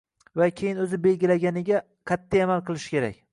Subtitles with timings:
[0.39, 3.23] va keyin o‘zi belgilaganiga qat’iy amal qilishi kerak.